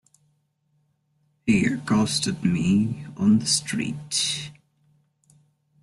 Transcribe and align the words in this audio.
He 1.45 1.63
accosted 1.67 2.43
me 2.43 3.05
on 3.17 3.37
the 3.37 3.45
street. 3.45 4.49